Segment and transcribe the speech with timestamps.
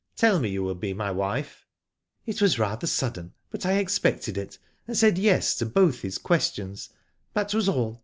[0.15, 1.67] Tell me you will be my wife."."
[2.25, 6.89] It was rather sudden, but I expected it, and said yes to both his questions,
[7.35, 7.99] that was all.